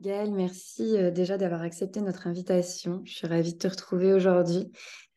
[0.00, 3.02] Gaëlle, merci euh, déjà d'avoir accepté notre invitation.
[3.04, 4.72] Je suis ravie de te retrouver aujourd'hui.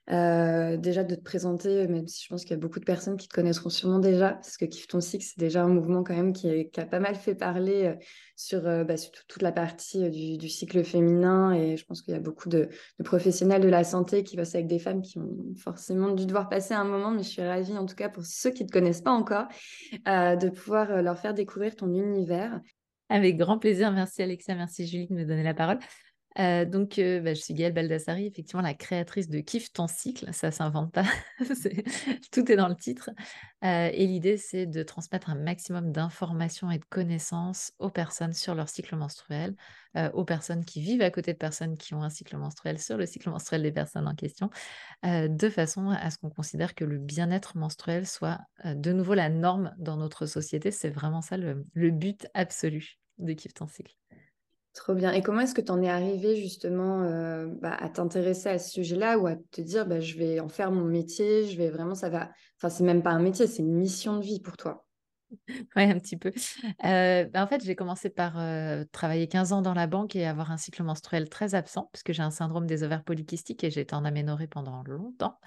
[0.10, 3.16] Euh, déjà de te présenter, même si je pense qu'il y a beaucoup de personnes
[3.16, 6.14] qui te connaîtront sûrement déjà, parce que Kiffe ton cycle, c'est déjà un mouvement quand
[6.14, 7.96] même qui, a pas mal fait parler euh,
[8.36, 8.96] sur, bah,
[9.30, 11.54] toute la partie du, cycle féminin.
[11.54, 12.68] Et je pense qu'il y a beaucoup de,
[13.06, 16.74] professionnels de la santé qui bossent avec des femmes qui ont forcément dû devoir passer
[16.74, 19.02] un moment, mais je suis ravie en tout cas pour ceux qui ne te connaissent
[19.02, 19.48] pas encore,
[19.94, 22.60] de pouvoir leur faire découvrir ton univers.
[23.14, 23.92] Avec grand plaisir.
[23.92, 25.78] Merci Alexia, merci Julie de me donner la parole.
[26.40, 30.34] Euh, donc, euh, bah, je suis Gaëlle Baldassari, effectivement la créatrice de Kiffe ton cycle.
[30.34, 31.06] Ça s'invente pas,
[32.32, 33.12] tout est dans le titre.
[33.64, 38.56] Euh, et l'idée, c'est de transmettre un maximum d'informations et de connaissances aux personnes sur
[38.56, 39.56] leur cycle menstruel,
[40.16, 43.06] aux personnes qui vivent à côté de personnes qui ont un cycle menstruel sur le
[43.06, 44.50] cycle menstruel des personnes en question,
[45.04, 49.72] de façon à ce qu'on considère que le bien-être menstruel soit de nouveau la norme
[49.78, 50.72] dans notre société.
[50.72, 53.96] C'est vraiment ça le, le but absolu de Kiffe ton cycle.
[54.74, 55.12] Trop bien.
[55.12, 58.72] Et comment est-ce que tu en es arrivé justement euh, bah, à t'intéresser à ce
[58.72, 61.94] sujet-là ou à te dire bah, je vais en faire mon métier, je vais vraiment,
[61.94, 62.32] ça va.
[62.58, 64.86] Enfin, c'est même pas un métier, c'est une mission de vie pour toi?
[65.76, 66.32] Oui, un petit peu.
[66.86, 70.26] Euh, bah, en fait, j'ai commencé par euh, travailler 15 ans dans la banque et
[70.26, 73.82] avoir un cycle menstruel très absent, puisque j'ai un syndrome des ovaires polykystiques et j'ai
[73.82, 75.40] été en aménorrhée pendant longtemps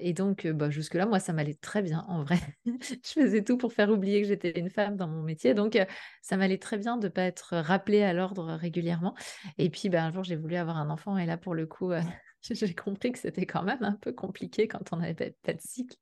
[0.00, 2.38] et donc, bah, jusque-là, moi, ça m'allait très bien, en vrai.
[2.64, 5.54] je faisais tout pour faire oublier que j'étais une femme dans mon métier.
[5.54, 5.78] Donc,
[6.20, 9.14] ça m'allait très bien de ne pas être rappelée à l'ordre régulièrement.
[9.58, 11.16] Et puis, bah, un jour, j'ai voulu avoir un enfant.
[11.18, 11.92] Et là, pour le coup,
[12.42, 15.96] j'ai compris que c'était quand même un peu compliqué quand on n'avait pas de cycle.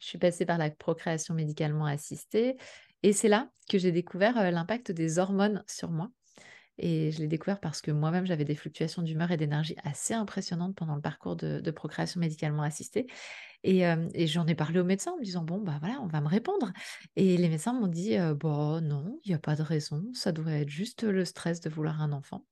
[0.00, 2.56] Je suis passée par la procréation médicalement assistée.
[3.02, 6.10] Et c'est là que j'ai découvert l'impact des hormones sur moi.
[6.82, 10.74] Et je l'ai découvert parce que moi-même, j'avais des fluctuations d'humeur et d'énergie assez impressionnantes
[10.74, 13.06] pendant le parcours de, procréation médicalement assistée.
[13.62, 13.84] Et,
[14.26, 16.72] j'en ai parlé aux médecins en me disant, bon, bah voilà, on va me répondre.
[17.16, 20.52] Et les médecins m'ont dit, bon, non, il n'y a pas de raison, ça doit
[20.52, 22.44] être juste le stress de vouloir un enfant.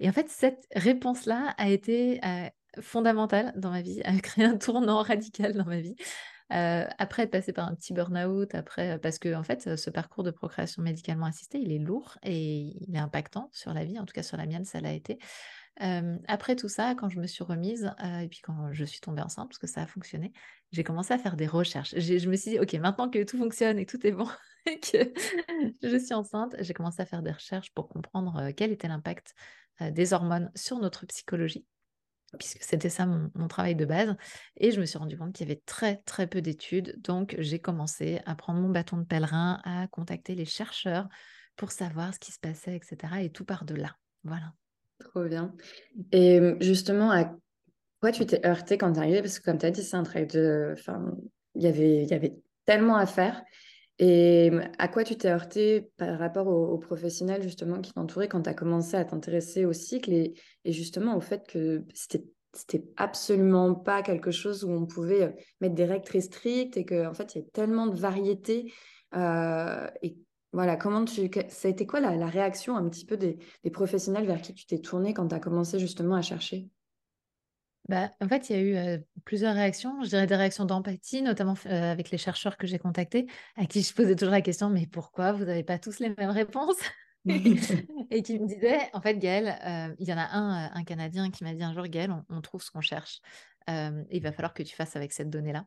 [0.00, 2.20] Et en fait, cette réponse-là a été
[2.80, 5.94] fondamentale dans ma vie, a créé un tournant radical dans ma vie.
[6.50, 10.30] Après être passé par un petit burn-out, après, parce que en fait, ce parcours de
[10.30, 14.12] procréation médicalement assistée, il est lourd et il est impactant sur la vie, en tout
[14.12, 15.18] cas sur la mienne, ça l'a été.
[16.28, 19.48] après tout ça, quand je me suis remise, et puis quand je suis tombée enceinte,
[19.48, 20.32] parce que ça a fonctionné,
[20.72, 21.94] j'ai commencé à faire des recherches.
[21.96, 24.28] Je me suis dit, OK, maintenant que tout fonctionne et tout est bon,
[24.66, 25.12] et que
[25.82, 29.34] je suis enceinte, j'ai commencé à faire des recherches pour comprendre quel était l'impact
[29.80, 31.64] des hormones sur notre psychologie
[32.38, 34.14] puisque c'était ça mon, travail de base.
[34.56, 37.00] Et je me suis rendu compte qu'il y avait très très peu d'études.
[37.02, 41.08] Donc j'ai commencé à prendre mon bâton de pèlerin, à contacter les chercheurs
[41.56, 42.96] pour savoir ce qui se passait, etc.
[43.22, 43.96] Et tout part de là.
[44.24, 44.52] Voilà.
[44.98, 45.54] Trop bien.
[46.12, 47.34] Et justement, à
[48.00, 49.22] quoi tu t'es heurté quand tu es arrivée?
[49.22, 50.74] Parce que comme tu as dit, c'est un travail de...
[50.78, 51.16] Enfin,
[51.54, 53.42] y il y avait tellement à faire.
[54.02, 58.48] Et à quoi tu t'es heurté par rapport aux, professionnels justement qui t'entouraient quand tu
[58.48, 60.32] as commencé à t'intéresser au cycle et,
[60.64, 65.84] justement au fait que c'était c'était absolument pas quelque chose où on pouvait mettre des
[65.84, 68.72] règles très strictes et qu'en en fait il y a tellement de variétés
[69.14, 70.16] euh, et
[70.52, 74.26] voilà comment tu ça a été quoi la, réaction un petit peu des, des professionnels
[74.26, 76.70] vers qui tu t'es tourné quand tu as commencé justement à chercher?
[77.90, 80.02] Bah, en fait, il y a eu plusieurs réactions.
[80.02, 83.26] Je dirais des réactions d'empathie, notamment avec les chercheurs que j'ai contactés,
[83.56, 86.30] à qui je posais toujours la question, mais pourquoi vous n'avez pas tous les mêmes
[86.30, 86.78] réponses?
[88.10, 91.44] Et qui me disaient, en fait, Gaël, il y en a un, un Canadien qui
[91.44, 93.20] m'a dit un jour, Gaël, on, trouve ce qu'on cherche.
[93.68, 95.66] il va falloir que tu fasses avec cette donnée-là.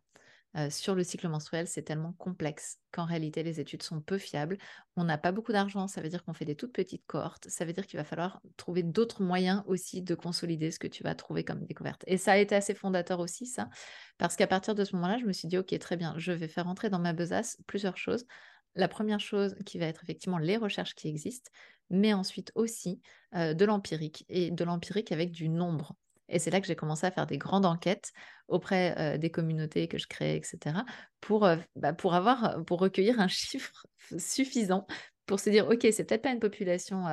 [0.56, 4.58] Euh, sur le cycle menstruel, c'est tellement complexe qu'en réalité, les études sont peu fiables.
[4.96, 7.50] On n'a pas beaucoup d'argent, ça veut dire qu'on fait des toutes petites cohortes.
[7.50, 11.02] Ça veut dire qu'il va falloir trouver d'autres moyens aussi de consolider ce que tu
[11.04, 12.04] vas trouver comme découverte.
[12.06, 13.70] Et ça a été assez fondateur aussi, ça,
[14.18, 16.48] parce qu'à partir de ce moment-là, je me suis dit, OK, très bien, je vais
[16.48, 18.26] faire entrer dans ma besace plusieurs choses.
[18.76, 21.52] La première chose qui va être effectivement les recherches qui existent,
[21.90, 23.02] mais ensuite aussi
[23.36, 25.96] euh, de l'empirique et de l'empirique avec du nombre.
[26.34, 28.12] Et c'est là que j'ai commencé à faire des grandes enquêtes
[28.48, 30.84] auprès des communautés que je crée, etc.,
[31.22, 33.88] pour, bah, pour, avoir, pour recueillir un chiffre
[34.18, 34.86] suffisant
[35.26, 37.06] pour se dire, OK, c'est peut-être pas une population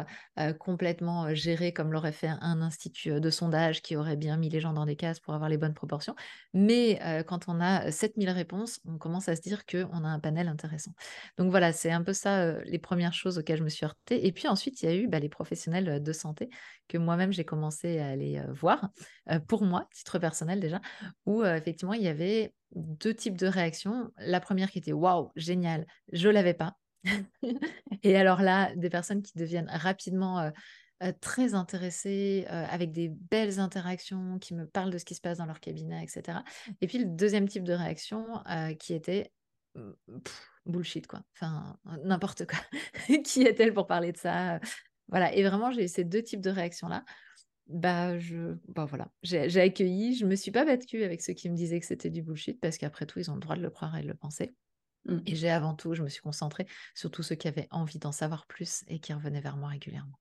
[0.59, 4.73] complètement gérée comme l'aurait fait un institut de sondage qui aurait bien mis les gens
[4.73, 6.15] dans des cases pour avoir les bonnes proportions.
[6.53, 10.49] Mais quand on a 7000 réponses, on commence à se dire qu'on a un panel
[10.49, 10.93] intéressant.
[11.39, 14.27] Donc voilà, c'est un peu ça les premières choses auxquelles je me suis heurtée.
[14.27, 16.51] Et puis ensuite, il y a eu bah, les professionnels de santé
[16.89, 18.91] que moi-même j'ai commencé à aller voir,
[19.47, 20.81] pour moi, titre personnel déjà,
[21.27, 24.11] où effectivement, il y avait deux types de réactions.
[24.17, 26.77] La première qui était waouh, génial, je l'avais pas.
[28.03, 30.51] Et alors là, des personnes qui deviennent rapidement
[31.21, 35.47] très intéressées, avec des belles interactions, qui me parlent de ce qui se passe dans
[35.47, 36.39] leur cabinet, etc.
[36.81, 38.27] Et puis le deuxième type de réaction
[38.79, 39.33] qui était
[39.75, 39.93] mmh,
[40.67, 41.23] bullshit, quoi.
[41.35, 42.59] Enfin, n'importe quoi.
[43.25, 44.61] qui est-elle pour parler de ça
[45.09, 45.35] Voilà.
[45.35, 47.05] Et vraiment, j'ai eu ces deux types de réactions-là.
[47.67, 51.55] Bah, je, bah voilà, j'ai accueilli, je me suis pas battue avec ceux qui me
[51.55, 53.97] disaient que c'était du bullshit parce qu'après tout, ils ont le droit de le croire
[53.97, 54.53] et de le penser.
[55.07, 55.19] Mmh.
[55.27, 58.13] Et j'ai avant tout, je me suis concentrée sur tous ceux qui avaient envie d'en
[58.13, 60.19] savoir plus et qui revenaient vers moi régulièrement.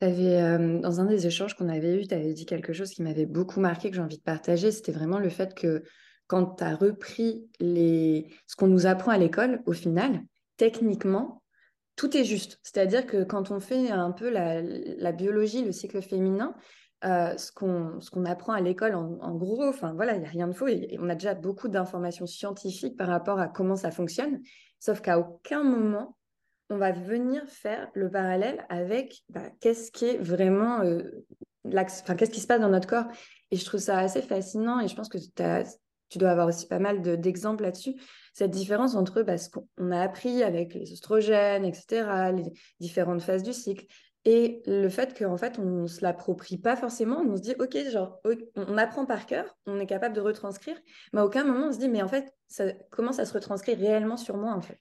[0.00, 0.40] Avais,
[0.80, 3.58] dans un des échanges qu'on avait eu, tu avais dit quelque chose qui m'avait beaucoup
[3.58, 4.70] marqué, que j'ai envie de partager.
[4.70, 5.82] C'était vraiment le fait que
[6.28, 8.28] quand tu as repris les...
[8.46, 10.20] ce qu'on nous apprend à l'école, au final,
[10.56, 11.42] techniquement,
[11.96, 12.60] tout est juste.
[12.62, 16.54] C'est-à-dire que quand on fait un peu la, la biologie, le cycle féminin,
[17.04, 20.52] euh, ce qu'on apprend à l'école, en, gros, enfin voilà, il n'y a rien de
[20.52, 20.66] faux.
[20.66, 24.40] Et, on a déjà beaucoup d'informations scientifiques par rapport à comment ça fonctionne.
[24.80, 26.16] Sauf qu'à aucun moment,
[26.70, 31.02] on va venir faire le parallèle avec bah, qu'est-ce qui est vraiment euh,
[31.64, 33.06] qu'est-ce qui se passe dans notre corps.
[33.50, 34.80] Et je trouve ça assez fascinant.
[34.80, 37.94] Et je pense que tu dois avoir aussi pas mal d'exemples là-dessus.
[38.32, 43.42] Cette différence entre bah, ce qu'on a appris avec les oestrogènes, etc., les différentes phases
[43.42, 43.86] du cycle,
[44.24, 47.76] et le fait qu'en fait, on ne se l'approprie pas forcément, on se dit, OK,
[47.90, 48.20] genre,
[48.56, 50.76] on apprend par cœur, on est capable de retranscrire,
[51.12, 53.74] mais à aucun moment on se dit, mais en fait, ça, comment ça se retranscrit
[53.74, 54.80] réellement sur moi, en fait?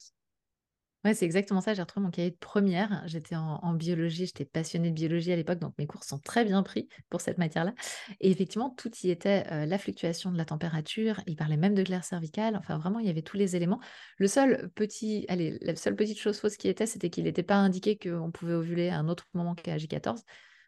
[1.13, 1.73] C'est exactement ça.
[1.73, 3.03] J'ai retrouvé mon cahier de première.
[3.05, 6.63] J'étais en, biologie, j'étais passionnée de biologie à l'époque, donc mes cours sont très bien
[6.63, 7.73] pris pour cette matière-là.
[8.19, 11.21] Et effectivement, tout y était la fluctuation de la température.
[11.27, 12.55] Il parlait même de glaire cervicale.
[12.55, 13.79] Enfin, vraiment, il y avait tous les éléments.
[14.17, 17.97] Le seul petit, la seule petite chose fausse qui était, c'était qu'il n'était pas indiqué
[17.97, 20.21] qu'on pouvait ovuler à un autre moment qu'à J14.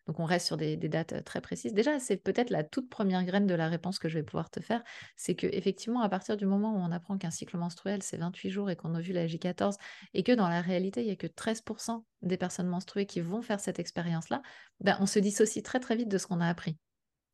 [0.09, 1.71] Donc on reste sur des, dates très précises.
[1.71, 4.59] Déjà, c'est peut-être la toute première graine de la réponse que je vais pouvoir te
[4.59, 4.83] faire.
[5.15, 8.49] C'est que effectivement, à partir du moment où on apprend qu'un cycle menstruel, c'est 28
[8.49, 9.75] jours et qu'on a vu la J14,
[10.15, 13.43] et que dans la réalité, il n'y a que 13% des personnes menstruées qui vont
[13.43, 14.41] faire cette expérience-là,
[14.79, 16.75] ben, on se dissocie très très vite de ce qu'on a appris.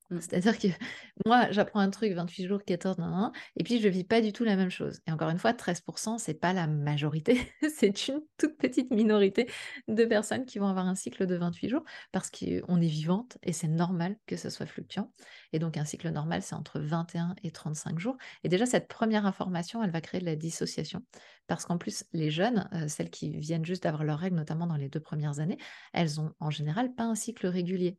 [0.09, 0.21] Mmh.
[0.21, 0.67] C'est-à-dire que
[1.25, 4.33] moi, j'apprends un truc 28 jours, 14, nan, et puis je ne vis pas du
[4.33, 4.99] tout la même chose.
[5.07, 9.49] Et encore une fois, 13%, c'est pas la majorité, c'est une toute petite minorité
[9.87, 13.53] de personnes qui vont avoir un cycle de 28 jours parce qu'on est vivante et
[13.53, 15.11] c'est normal que ce soit fluctuant.
[15.53, 18.17] Et donc, un cycle normal, c'est entre 21 et 35 jours.
[18.43, 21.03] Et déjà, cette première information, elle va créer de la dissociation
[21.47, 24.75] parce qu'en plus, les jeunes, euh, celles qui viennent juste d'avoir leurs règles, notamment dans
[24.75, 25.57] les deux premières années,
[25.93, 27.97] elles ont en général pas un cycle régulier.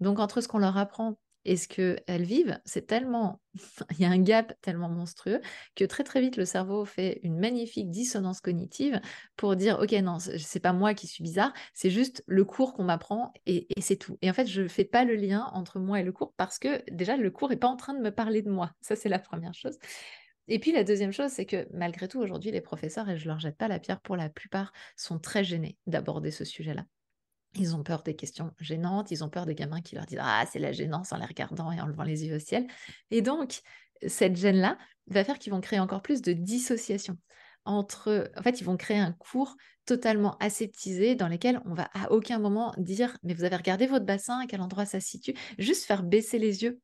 [0.00, 3.40] Donc, entre ce qu'on leur apprend et ce qu'elles vivent, c'est tellement,
[3.92, 5.40] il y a un gap tellement monstrueux
[5.76, 9.00] que très très vite le cerveau fait une magnifique dissonance cognitive
[9.36, 12.82] pour dire ok non c'est pas moi qui suis bizarre, c'est juste le cours qu'on
[12.82, 14.18] m'apprend et, c'est tout.
[14.22, 16.82] Et en fait je fais pas le lien entre moi et le cours parce que
[16.90, 18.72] déjà le cours est pas en train de me parler de moi.
[18.80, 19.78] Ça c'est la première chose.
[20.48, 23.40] Et puis la deuxième chose, c'est que malgré tout, aujourd'hui, les professeurs, et je leur
[23.40, 26.84] jette pas la pierre pour la plupart, sont très gênés d'aborder ce sujet-là.
[27.58, 30.44] Ils ont peur des questions gênantes, ils ont peur des gamins qui leur disent Ah,
[30.50, 32.66] c'est la gênance en les regardant et en levant les yeux au ciel.
[33.10, 33.60] Et donc,
[34.06, 37.16] cette gêne-là va faire qu'ils vont créer encore plus de dissociation
[37.64, 38.30] entre.
[38.36, 42.38] En fait, ils vont créer un cours totalement aseptisé dans lequel on va à aucun
[42.38, 45.34] moment dire Mais vous avez regardé votre bassin, à quel endroit ça se situe?
[45.58, 46.80] Juste faire baisser les yeux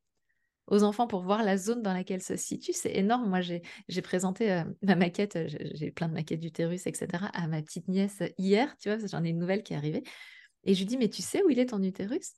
[0.69, 2.73] aux enfants pour voir la zone dans laquelle ça se situe.
[2.73, 3.29] C'est énorme.
[3.29, 5.39] Moi, j'ai présenté euh, ma maquette,
[5.75, 9.31] j'ai plein de maquettes d'utérus, etc., à ma petite nièce hier, tu vois, j'en ai
[9.31, 10.05] une nouvelle qui est arrivée.
[10.65, 12.33] Et je lui dis, mais tu sais où il est ton utérus?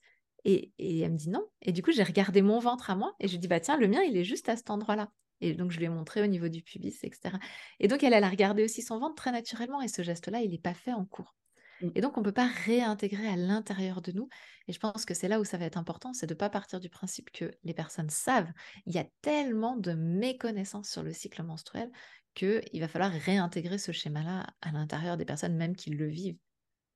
[0.45, 1.47] Et, elle me dit non.
[1.62, 3.78] Et du coup, j'ai regardé mon ventre à moi et je lui dis, bah tiens,
[3.78, 5.11] le mien, il est juste à cet endroit-là.
[5.40, 7.37] Et donc, je lui ai montré au niveau du pubis, etc.
[7.81, 9.81] Et donc, elle, elle a regardé aussi son ventre très naturellement.
[9.81, 11.35] Et ce geste-là, il n'est pas fait en cours.
[11.81, 11.90] Mmh.
[11.95, 14.28] Et donc, on ne peut pas réintégrer à l'intérieur de nous.
[14.69, 16.50] Et je pense que c'est là où ça va être important, c'est de ne pas
[16.50, 18.50] partir du principe que les personnes savent.
[18.87, 21.90] Il y a tellement de méconnaissances sur le cycle menstruel
[22.35, 26.38] qu'il va falloir réintégrer ce schéma-là à l'intérieur des personnes, même qui le vivent.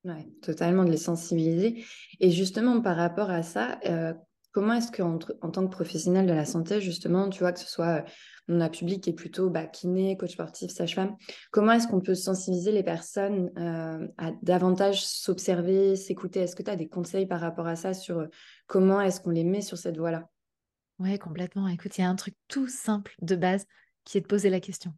[0.05, 1.83] Ouais, totalement, de les sensibiliser.
[2.19, 4.13] Et justement, par rapport à ça, euh,
[4.51, 7.67] comment est-ce qu'en en tant que professionnel de la santé, justement, tu vois, que ce
[7.67, 8.05] soit
[8.47, 11.15] on a public qui est plutôt bah, kiné, coach sportif, sage-femme,
[11.51, 16.39] comment est-ce qu'on peut sensibiliser les personnes euh, à davantage s'observer, s'écouter?
[16.39, 18.25] Est-ce que tu as des conseils par rapport à ça sur
[18.67, 20.29] comment est-ce qu'on les met sur cette voie-là?
[20.97, 21.67] Oui, complètement.
[21.67, 23.65] Écoute, il y a un truc tout simple de base
[24.03, 24.93] qui est de poser la question.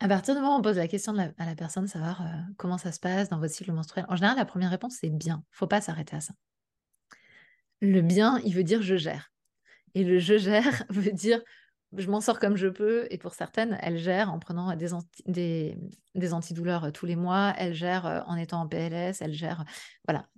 [0.00, 2.26] À partir du moment où on pose la question à la personne, savoir euh,
[2.56, 5.42] comment ça se passe dans votre cycle menstruel, en général, la première réponse, c'est bien.
[5.50, 6.34] faut pas s'arrêter à ça.
[7.80, 9.32] Le bien, il veut dire je gère.
[9.94, 11.42] Et le je gère veut dire
[11.96, 13.06] je m'en sors comme je peux.
[13.10, 15.78] Et pour certaines, elles gèrent en prenant des,
[16.14, 19.64] des, antidouleurs euh, tous les mois, elles gèrent euh, en étant en PLS, elles gèrent.
[20.06, 20.28] Voilà.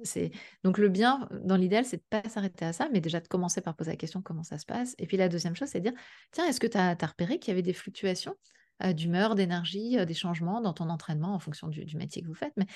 [0.63, 3.29] Donc le bien, dans l'idéal, c'est de ne pas s'arrêter à ça, mais déjà de
[3.29, 4.95] commencer par poser la question comment ça se passe.
[4.99, 5.99] Et puis la deuxième chose, c'est de dire
[6.31, 8.37] tiens, est-ce que tu as, repéré qu'il y avait des fluctuations
[8.83, 12.55] euh, d'humeur, d'énergie, des changements dans ton entraînement en fonction du, métier que vous faites
[12.57, 12.67] Mais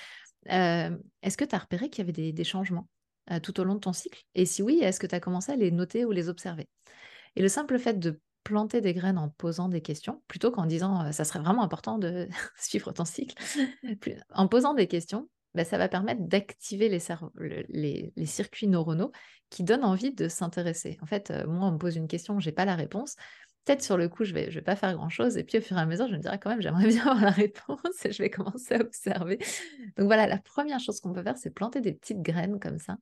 [1.23, 2.89] est-ce que tu as repéré qu'il y avait des, changements
[3.43, 4.23] tout au long de ton cycle?
[4.35, 6.69] Et si oui, est-ce que tu as commencé à les noter ou les observer?
[7.37, 11.11] Et le simple fait de planter des graines en posant des questions, plutôt qu'en disant
[11.13, 13.35] ça serait vraiment important de suivre ton cycle.
[14.35, 19.13] en posant des questions, bah, ça va permettre d'activer les, les, circuits neuronaux
[19.51, 20.99] qui donnent envie de s'intéresser.
[21.01, 23.15] En fait, moi, on me pose une question, je n'ai pas la réponse
[23.65, 25.37] peut-être sur le coup, je vais, je vais pas faire grand-chose.
[25.37, 27.21] Et puis au fur et à mesure, je me dirais quand même, j'aimerais bien avoir
[27.21, 29.39] la réponse et je vais commencer à observer.
[29.97, 32.97] Donc voilà, la première chose qu'on peut faire, c'est planter des petites graines comme ça,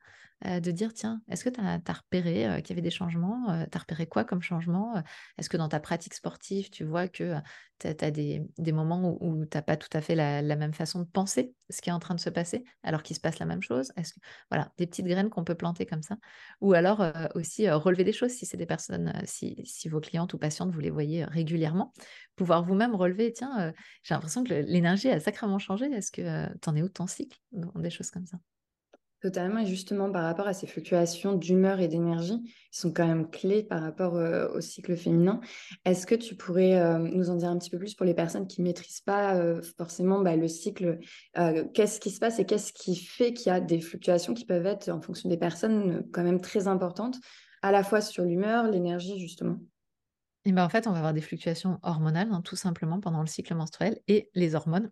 [0.47, 3.51] euh, de dire, tiens, est-ce que tu as, repéré euh, qu'il y avait des changements
[3.51, 5.01] euh, Tu as repéré quoi comme changement
[5.39, 7.37] Est-ce que dans ta pratique sportive, tu vois que
[7.79, 8.43] tu as, des,
[8.73, 11.91] moments où, tu n'as pas tout à fait la, même façon de penser ce qui
[11.91, 13.93] est en train de se passer, alors qu'il se passe la même chose?
[13.97, 16.17] Est-ce que voilà, des petites graines qu'on peut planter comme ça?
[16.61, 17.05] Ou alors
[17.35, 20.81] aussi relever des choses si c'est des personnes, si, si vos clientes ou patientes, vous
[20.81, 21.93] les voyez régulièrement,
[22.37, 26.77] pouvoir vous-même relever, tiens, j'ai l'impression que l'énergie a sacrément changé, est-ce que tu en
[26.77, 28.39] es où ton cycle Des choses comme ça?
[29.23, 33.31] Totalement, et justement par rapport à ces fluctuations d'humeur et d'énergie, qui sont quand même
[33.31, 35.41] clés par rapport euh, au cycle féminin,
[35.85, 38.49] est-ce que tu pourrais euh, nous en dire un petit peu plus pour les personnes
[38.49, 40.99] qui ne maîtrisent pas euh, forcément bah, le cycle
[41.73, 44.67] Qu'est-ce qui se passe et qu'est-ce qui fait qu'il y a des fluctuations qui peuvent
[44.67, 47.19] être, en fonction des personnes, quand même très importantes,
[47.63, 49.59] à la fois sur l'humeur, l'énergie, justement?
[50.47, 53.55] Ben en fait, on va avoir des fluctuations hormonales, hein, tout simplement, pendant le cycle
[53.55, 54.01] menstruel.
[54.09, 54.91] Et les hormones,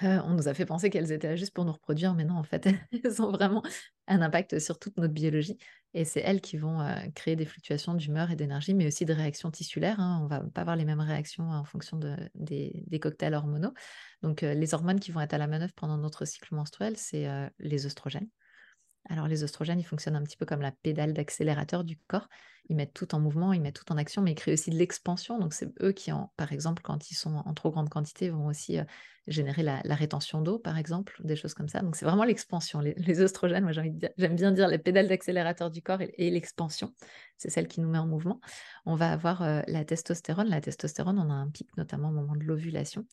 [0.00, 2.42] on nous a fait penser qu'elles étaient là juste pour nous reproduire, mais non, en
[2.42, 2.66] fait,
[3.04, 3.62] elles ont vraiment
[4.06, 5.58] un impact sur toute notre biologie.
[5.92, 6.78] Et c'est elles qui vont
[7.14, 10.00] créer des fluctuations d'humeur et d'énergie, mais aussi de réactions tissulaires.
[10.00, 10.20] Hein.
[10.22, 12.00] On ne va pas avoir les mêmes réactions en fonction
[12.34, 13.74] des, cocktails hormonaux.
[14.22, 17.84] Donc, les hormones qui vont être à la manœuvre pendant notre cycle menstruel, c'est les
[17.84, 18.28] œstrogènes.
[19.08, 22.28] Alors les oestrogènes, ils fonctionnent un petit peu comme la pédale d'accélérateur du corps.
[22.68, 24.76] Ils mettent tout en mouvement, ils mettent tout en action, mais ils créent aussi de
[24.76, 25.38] l'expansion.
[25.38, 28.78] Donc c'est eux qui, par exemple, quand ils sont en trop grande quantité, vont aussi
[28.78, 28.84] euh,
[29.26, 31.80] générer la, rétention d'eau, par exemple, des choses comme ça.
[31.80, 32.80] Donc c'est vraiment l'expansion.
[32.80, 36.94] Les, oestrogènes, moi j'aime bien dire les pédales d'accélérateur du corps et, l'expansion.
[37.36, 38.40] C'est celle qui nous met en mouvement.
[38.86, 40.48] On va avoir euh, la testostérone.
[40.48, 43.06] La testostérone, on a un pic notamment au moment de l'ovulation.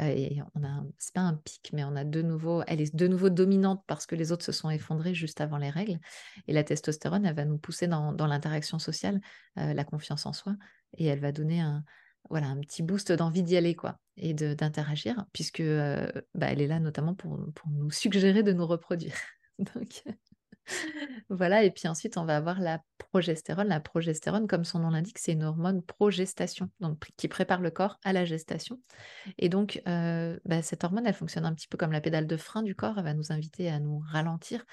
[0.00, 2.94] Euh, et on a, c'est pas un pic, mais on a de nouveau, elle est
[2.94, 5.98] de nouveau dominante parce que les autres se sont effondrés juste avant les règles.
[6.48, 9.20] Et la testostérone, elle va nous pousser dans, l'interaction sociale,
[9.58, 10.56] euh, la confiance en soi,
[10.96, 11.84] et elle va donner un,
[12.30, 16.66] voilà, un petit boost d'envie d'y aller, quoi, et d'interagir, puisque euh, bah, elle est
[16.66, 19.16] là notamment pour, pour nous suggérer de nous reproduire.
[19.58, 20.02] Donc,
[21.28, 23.68] voilà, et puis ensuite, on va avoir la progestérone.
[23.68, 27.98] La progestérone, comme son nom l'indique, c'est une hormone progestation, donc qui prépare le corps
[28.04, 28.80] à la gestation.
[29.38, 32.36] Et donc, euh, bah, cette hormone, elle fonctionne un petit peu comme la pédale de
[32.36, 32.94] frein du corps.
[32.98, 34.64] Elle va nous inviter à nous ralentir,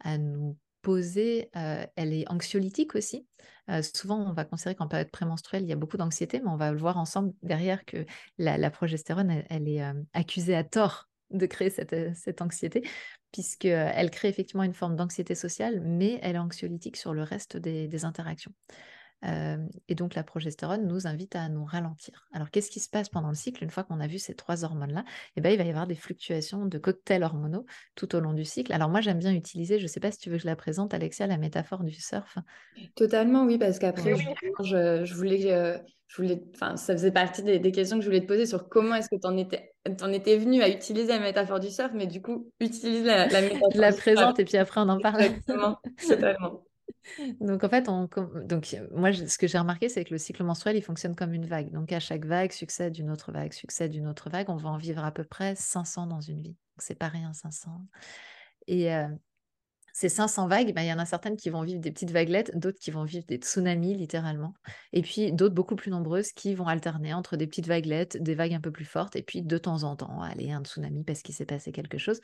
[0.00, 1.50] à nous poser.
[1.56, 3.26] Euh, elle est anxiolytique aussi.
[3.70, 6.56] Euh, souvent, on va considérer qu'en période prémenstruelle, il y a beaucoup d'anxiété, mais on
[6.56, 8.04] va le voir ensemble derrière que
[8.38, 9.82] la, progestérone, elle, est
[10.12, 12.86] accusée à tort de créer cette, cette anxiété
[13.34, 18.04] puisqu'elle crée effectivement une forme d'anxiété sociale, mais elle est anxiolytique sur le reste des,
[18.04, 18.52] interactions.
[19.88, 22.28] Et donc la progestérone nous invite à nous ralentir.
[22.32, 23.64] Alors qu'est-ce qui se passe pendant le cycle?
[23.64, 25.04] Une fois qu'on a vu ces trois hormones-là
[25.36, 28.44] Eh bien, il va y avoir des fluctuations de cocktails hormonaux tout au long du
[28.44, 28.72] cycle.
[28.72, 30.56] Alors moi, j'aime bien utiliser, je ne sais pas si tu veux que je la
[30.56, 32.38] présente, Alexia, la métaphore du surf.
[32.94, 34.14] Totalement, oui, parce qu'après,
[34.62, 35.78] je, voulais euh,
[36.08, 38.94] je voulais, enfin, ça faisait partie des, questions que je voulais te poser sur comment
[38.94, 42.06] est-ce que tu en étais, en étais venu à utiliser la métaphore du surf, mais
[42.06, 43.70] du coup, utilise la, la métaphore.
[43.74, 45.22] la présente et puis après on en parle.
[45.22, 46.64] Exactement, totalement.
[47.40, 48.08] Donc en fait, on,
[48.44, 51.46] donc, moi, ce que j'ai remarqué, c'est que le cycle menstruel, il fonctionne comme une
[51.46, 51.70] vague.
[51.70, 54.50] Donc à chaque vague succède une autre vague, succède une autre vague.
[54.50, 56.56] On va en vivre à peu près 500 dans une vie.
[56.78, 57.70] C'est pas rien, 500.
[58.66, 59.08] Et, euh,
[59.96, 62.58] ces 500 vagues, bah, il y en a certaines qui vont vivre des petites vaguelettes,
[62.58, 64.52] d'autres qui vont vivre des tsunamis littéralement,
[64.92, 68.54] et puis d'autres beaucoup plus nombreuses qui vont alterner entre des petites vaguelettes, des vagues
[68.54, 71.32] un peu plus fortes, et puis de temps en temps, allez, un tsunami parce qu'il
[71.32, 72.20] s'est passé quelque chose.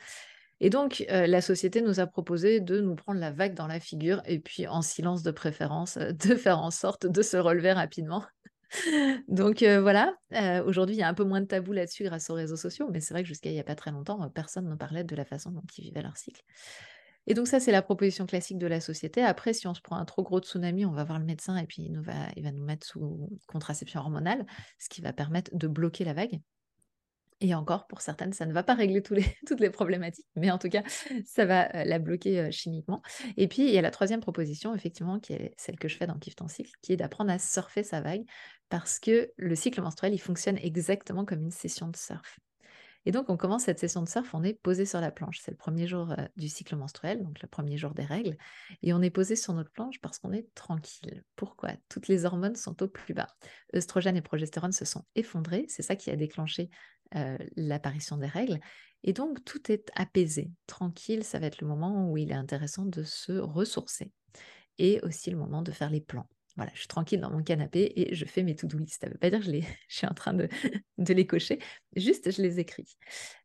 [0.63, 3.79] Et donc, euh, la société nous a proposé de nous prendre la vague dans la
[3.79, 7.73] figure, et puis en silence de préférence, euh, de faire en sorte de se relever
[7.73, 8.23] rapidement.
[9.27, 10.13] Donc euh, voilà,
[10.65, 13.01] aujourd'hui il y a un peu moins de tabou là-dessus grâce aux réseaux sociaux, mais
[13.01, 15.25] c'est vrai que jusqu'à il n'y a pas très longtemps, personne ne parlait de la
[15.25, 16.41] façon dont ils vivaient leur cycle.
[17.27, 19.21] Et donc ça, c'est la proposition classique de la société.
[19.23, 21.65] Après, si on se prend un trop gros tsunami, on va voir le médecin et
[21.65, 24.45] puis il, va nous mettre sous contraception hormonale,
[24.79, 26.39] ce qui va permettre de bloquer la vague.
[27.43, 29.01] Et encore, pour certaines, ça ne va pas régler
[29.47, 30.83] toutes les problématiques, mais en tout cas,
[31.25, 33.01] ça va euh, la bloquer euh, chimiquement.
[33.35, 36.05] Et puis, il y a la troisième proposition, effectivement, qui est celle que je fais
[36.05, 38.23] dans Kiff ton cycle, qui est d'apprendre à surfer sa vague,
[38.69, 42.39] parce que le cycle menstruel, il fonctionne exactement comme une session de surf.
[43.05, 45.39] Et donc, on commence cette session de surf, on est posé sur la planche.
[45.41, 48.37] C'est le premier jour euh, du cycle menstruel, donc le premier jour des règles.
[48.83, 51.23] Et on est posé sur notre planche parce qu'on est tranquille.
[51.35, 51.71] Pourquoi?
[51.89, 53.27] Toutes les hormones sont au plus bas.
[53.75, 55.65] Œstrogène et progestérone se sont effondrés.
[55.67, 56.69] C'est ça qui a déclenché
[57.15, 58.59] euh, l'apparition des règles.
[59.03, 61.23] Et donc, tout est apaisé, tranquille.
[61.23, 64.11] Ça va être le moment où il est intéressant de se ressourcer.
[64.77, 66.27] Et aussi le moment de faire les plans.
[66.57, 69.01] Voilà, je suis tranquille dans mon canapé et je fais mes to-do list.
[69.01, 70.49] Ça ne veut pas dire que je, suis en train de,
[70.97, 71.59] les cocher,
[71.95, 72.97] juste je les écris.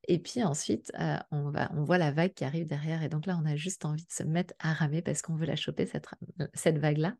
[0.09, 1.53] Et puis ensuite, euh, on,
[1.85, 3.03] voit la vague qui arrive derrière.
[3.03, 5.47] Et donc là, on a juste envie de se mettre à ramer parce qu'on veut
[5.47, 6.07] la choper, cette,
[6.55, 7.15] cette vague-là.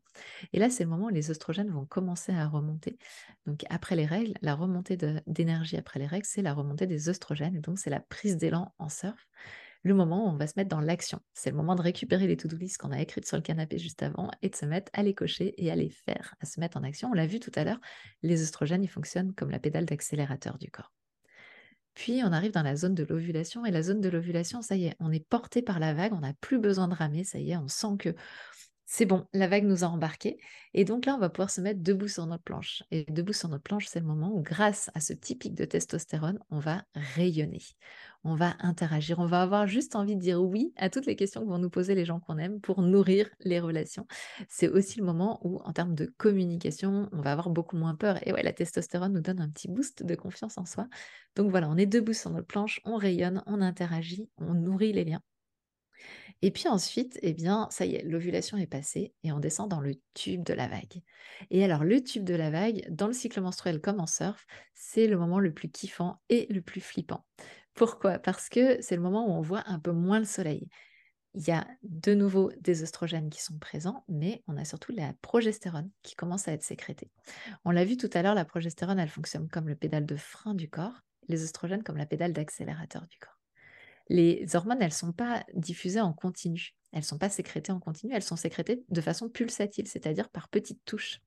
[0.53, 2.97] Et là, c'est le moment où les oestrogènes vont commencer à remonter.
[3.45, 7.55] Donc après les règles, la remontée d'énergie après les règles, c'est la remontée des oestrogènes.
[7.55, 9.27] Et donc, c'est la prise d'élan en surf
[9.87, 11.19] le moment où on va se mettre dans l'action.
[11.33, 14.03] C'est le moment de récupérer les to-do list qu'on a écrites sur le canapé juste
[14.03, 16.77] avant et de se mettre à les cocher et à les faire, à se mettre
[16.77, 17.09] en action.
[17.09, 17.79] On l'a vu tout à l'heure,
[18.23, 20.91] les oestrogènes, ils fonctionnent comme la pédale d'accélérateur du corps.
[21.93, 24.85] Puis on arrive dans la zone de l'ovulation et la zone de l'ovulation, ça y
[24.85, 27.51] est, on est porté par la vague, on n'a plus besoin de ramer, ça y
[27.51, 28.13] est, on sent que
[28.89, 30.39] c'est bon, la vague nous a embarqués.
[30.73, 32.83] Et donc là, on va pouvoir se mettre debout sur notre planche.
[32.89, 36.39] Et debout sur notre planche, c'est le moment où, grâce à ce petit de testostérone,
[36.49, 37.61] on va rayonner.
[38.23, 39.19] On va interagir.
[39.19, 41.69] On va avoir juste envie de dire oui à toutes les questions que vont nous
[41.69, 44.07] poser les gens qu'on aime pour nourrir les relations.
[44.47, 48.25] C'est aussi le moment où, en termes de communication, on va avoir beaucoup moins peur.
[48.25, 50.87] Et ouais, la testostérone nous donne un petit boost de confiance en soi.
[51.35, 55.03] Donc voilà, on est debout sur notre planche, on rayonne, on interagit, on nourrit les
[55.03, 55.21] liens.
[56.41, 59.81] Et puis ensuite, eh bien, ça y est, l'ovulation est passée et on descend dans
[59.81, 61.01] le tube de la vague.
[61.49, 65.07] Et alors, le tube de la vague, dans le cycle menstruel comme en surf, c'est
[65.07, 67.25] le moment le plus kiffant et le plus flippant.
[67.73, 68.19] Pourquoi?
[68.19, 70.69] Parce que c'est le moment où on voit un peu moins le soleil.
[71.33, 75.13] Il y a de nouveau des oestrogènes qui sont présents, mais on a surtout la
[75.21, 77.11] progestérone qui commence à être sécrétée.
[77.65, 80.55] On l'a vu tout à l'heure, la progestérone, elle fonctionne comme le pédale de frein
[80.55, 83.36] du corps, les oestrogènes comme la pédale d'accélérateur du corps
[84.09, 86.75] les hormones, elles ne sont pas diffusées en continu.
[86.93, 90.47] Elles ne sont pas sécrétées en continu, elles sont sécrétées de façon pulsatile, c'est-à-dire par
[90.47, 91.19] petites touches.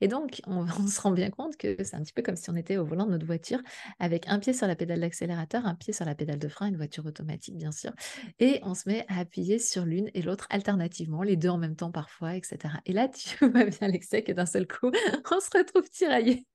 [0.00, 2.56] Et donc, on, se rend bien compte que c'est un petit peu comme si on
[2.56, 3.60] était au volant de notre voiture,
[3.98, 6.76] avec un pied sur la pédale d'accélérateur, un pied sur la pédale de frein, une
[6.76, 7.92] voiture automatique, bien sûr.
[8.38, 11.76] Et on se met à appuyer sur l'une et l'autre alternativement, les deux en même
[11.76, 12.74] temps parfois, etc.
[12.86, 14.90] Et là, tu vois bien, l'excès que d'un seul coup,
[15.30, 16.46] on se retrouve tiraillé.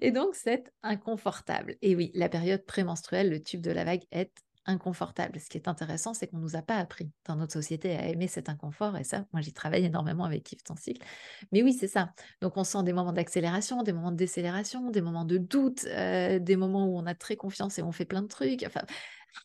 [0.00, 1.76] Et donc, c'est inconfortable.
[1.80, 4.32] Et oui, la période prémenstruelle, le tube de la vague est
[4.68, 5.40] inconfortable.
[5.40, 8.06] Ce qui est intéressant, c'est qu'on ne nous a pas appris dans notre société à
[8.06, 8.96] aimer cet inconfort.
[8.96, 11.04] Et ça, moi, j'y travaille énormément avec Yves cycle.
[11.50, 12.12] Mais oui, c'est ça.
[12.40, 16.38] Donc, on sent des moments d'accélération, des moments de décélération, des moments de doute, euh,
[16.38, 18.62] des moments où on a très confiance et on fait plein de trucs.
[18.64, 18.82] Enfin,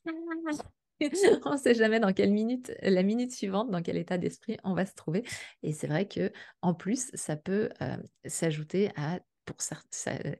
[1.46, 4.74] on ne sait jamais dans quelle minute, la minute suivante, dans quel état d'esprit on
[4.74, 5.24] va se trouver.
[5.64, 6.32] Et c'est vrai que
[6.62, 9.58] en plus, ça peut euh, s'ajouter à pour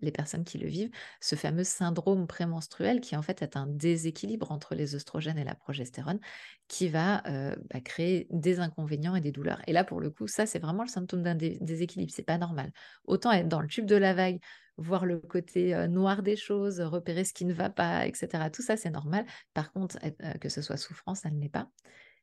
[0.02, 0.90] les personnes qui le vivent,
[1.22, 5.56] ce fameux syndrome prémenstruel qui en fait est un déséquilibre entre les oestrogènes et la
[5.56, 6.20] progestérone
[6.68, 9.62] qui va euh, bah, créer des inconvénients et des douleurs.
[9.68, 12.12] Et là, pour le coup, ça, c'est vraiment le symptôme d'un déséquilibre.
[12.14, 12.72] C'est pas normal.
[13.06, 14.40] Autant être dans le tube de la vague,
[14.78, 18.50] voir le côté euh, noir des choses, repérer ce qui ne va pas, etc.
[18.52, 19.26] Tout ça, c'est normal.
[19.54, 21.70] Par contre, euh, que ce soit souffrance, ça ne l'est pas.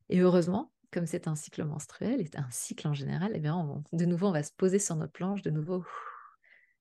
[0.08, 4.04] Et heureusement, comme c'est un cycle menstruel et un cycle en général, eh bien, de
[4.04, 5.84] nouveau, on va se poser sur notre planche, de nouveau,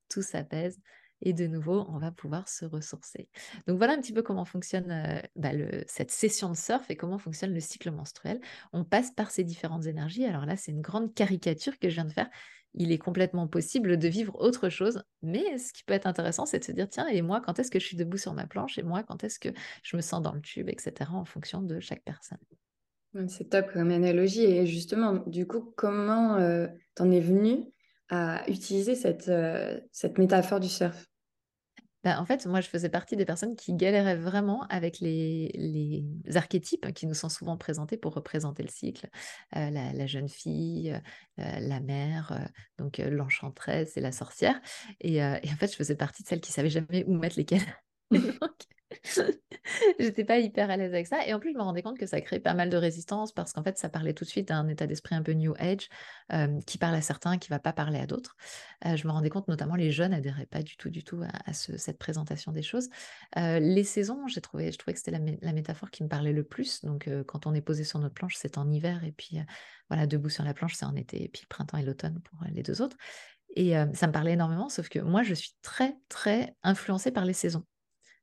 [0.09, 0.79] tout s'apaise
[1.21, 3.27] et de nouveau, on va pouvoir se ressourcer.
[3.67, 5.51] Donc voilà un petit peu comment fonctionne euh, bah,
[5.87, 8.39] cette session de surf et comment fonctionne le cycle menstruel.
[8.73, 10.25] On passe par ces différentes énergies.
[10.25, 12.29] Alors là, c'est une grande caricature que je viens de faire.
[12.75, 16.59] Il est complètement possible de vivre autre chose, mais ce qui peut être intéressant, c'est
[16.59, 18.77] de se dire, tiens, et moi, quand est-ce que je suis debout sur ma planche,
[18.77, 19.49] et moi, quand est-ce que
[19.81, 22.37] je me sens dans le tube, etc., en fonction de chaque personne.
[23.27, 24.43] C'est top comme analogie.
[24.43, 27.65] Et justement, du coup, comment euh, t'en es venu
[28.09, 31.05] à utiliser cette, euh, cette métaphore du surf?
[32.03, 36.37] Bah, en fait, moi, je faisais partie des personnes qui galéraient vraiment avec les, les
[36.37, 39.09] archétypes qui nous sont souvent présentés pour représenter le cycle.
[39.57, 40.97] Euh, la, jeune fille,
[41.39, 44.61] euh, la mère, donc l'enchanteresse et la sorcière.
[45.01, 47.37] Et, et, en fait, je faisais partie de celles qui ne savaient jamais où mettre
[47.37, 47.77] lesquelles.
[49.99, 51.25] j'étais pas hyper à l'aise avec ça.
[51.27, 53.53] Et en plus, je me rendais compte que ça crée pas mal de résistance parce
[53.53, 55.89] qu'en fait, ça parlait tout de suite d'un état d'esprit un peu New Age
[56.65, 58.35] qui parle à certains, qui va pas parler à d'autres.
[58.85, 61.97] je me rendais compte, notamment les jeunes n'adhéraient pas du tout, du tout à, cette
[61.97, 62.89] présentation des choses.
[63.35, 66.43] les saisons, j'ai trouvé, je trouvais que c'était la, la, métaphore qui me parlait le
[66.43, 66.83] plus.
[66.83, 69.39] Donc, quand on est posé sur notre planche, c'est en hiver et puis
[69.89, 72.63] voilà, debout sur la planche, c'est en été et puis printemps et l'automne pour les
[72.63, 72.97] deux autres.
[73.55, 77.33] Et ça me parlait énormément, sauf que moi, je suis très, très influencée par les
[77.33, 77.65] saisons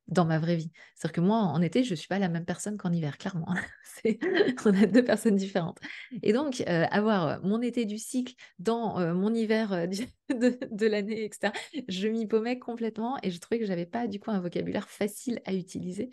[0.08, 0.70] dans ma vraie vie.
[0.94, 3.48] C'est-à-dire que moi, en été, je ne suis pas la même personne qu'en hiver, clairement.
[4.64, 5.78] on a deux personnes différentes.
[6.22, 9.88] Et donc, avoir mon été du cycle dans mon hiver
[10.30, 11.52] de, de l'année, etc.,
[11.88, 14.88] je m'y paumais complètement et je trouvais que je n'avais pas, du coup, un vocabulaire
[14.88, 16.10] facile à utiliser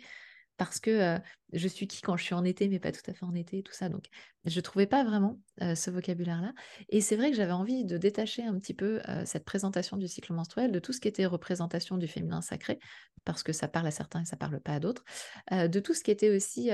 [0.56, 1.18] parce que
[1.52, 3.62] je suis qui quand je suis en été, mais pas tout à fait en été,
[3.62, 3.88] tout ça.
[3.88, 4.06] Donc,
[4.44, 6.52] je ne trouvais pas vraiment ce vocabulaire-là.
[6.88, 10.32] Et c'est vrai que j'avais envie de détacher un petit peu cette présentation du cycle
[10.32, 12.78] menstruel de tout ce qui était représentation du féminin sacré,
[13.24, 15.04] parce que ça parle à certains et ça parle pas à d'autres,
[15.50, 16.70] de tout ce qui était aussi,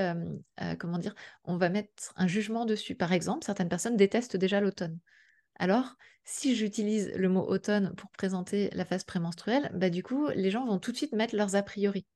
[0.79, 1.15] comment dire,
[1.45, 2.95] on va mettre un jugement dessus.
[2.95, 4.99] Par exemple, certaines personnes détestent déjà l'automne.
[5.61, 5.95] Alors,
[6.25, 10.65] si j'utilise le mot automne pour présenter la phase prémenstruelle, bah du coup, les gens
[10.65, 12.07] vont tout de suite mettre leurs a priori.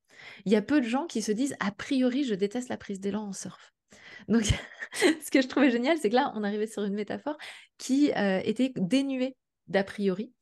[0.46, 3.00] Il y a peu de gens qui se disent a priori, je déteste la prise
[3.00, 3.74] d'élan en surf.
[4.28, 4.44] Donc,
[4.94, 7.36] ce que je trouvais génial, c'est que là, on arrivait sur une métaphore
[7.76, 9.36] qui euh, était dénuée
[9.68, 10.32] d'a priori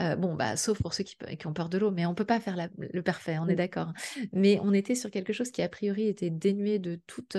[0.00, 2.24] euh, bon, bah, sauf pour ceux qui, ont peur de l'eau, mais on ne peut
[2.24, 3.92] pas faire le parfait, on est d'accord.
[4.32, 7.36] Mais on était sur quelque chose qui, a priori, était dénué de toute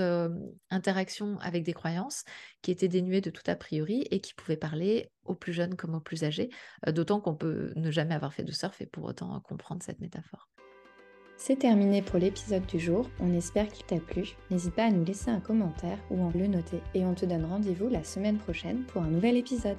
[0.70, 2.24] interaction avec des croyances,
[2.62, 5.96] qui était dénué de tout a priori et qui pouvait parler aux plus jeunes comme
[5.96, 6.50] aux plus âgés,
[6.88, 10.50] d'autant qu'on peut ne jamais avoir fait de surf et pour autant comprendre cette métaphore.
[11.42, 14.36] C'est terminé pour l'épisode du jour, on espère qu'il t'a plu.
[14.52, 17.46] N'hésite pas à nous laisser un commentaire ou à le noter et on te donne
[17.46, 19.78] rendez-vous la semaine prochaine pour un nouvel épisode.